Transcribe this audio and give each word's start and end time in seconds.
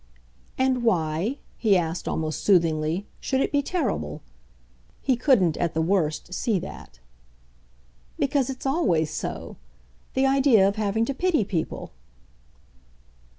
"And 0.57 0.81
why," 0.83 1.37
he 1.59 1.77
asked, 1.77 2.07
almost 2.07 2.43
soothingly, 2.43 3.05
"should 3.19 3.39
it 3.39 3.51
be 3.51 3.61
terrible?" 3.61 4.23
He 4.99 5.15
couldn't, 5.15 5.57
at 5.57 5.75
the 5.75 5.79
worst, 5.83 6.33
see 6.33 6.57
that. 6.57 6.99
"Because 8.17 8.49
it's 8.49 8.65
always 8.65 9.11
so 9.11 9.57
the 10.15 10.25
idea 10.25 10.67
of 10.67 10.75
having 10.77 11.05
to 11.05 11.13
pity 11.13 11.43
people." 11.45 11.91